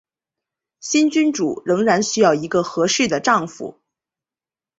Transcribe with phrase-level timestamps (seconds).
[0.79, 3.79] 新君主仍然需要一个合适的丈夫。